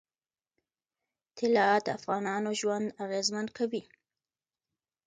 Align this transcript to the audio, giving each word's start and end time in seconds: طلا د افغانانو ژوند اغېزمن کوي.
طلا 1.39 1.69
د 1.85 1.87
افغانانو 1.97 2.49
ژوند 2.59 2.87
اغېزمن 3.03 3.45
کوي. 3.57 3.83